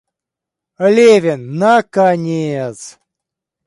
Левин, 0.95 1.53
наконец! 1.59 2.97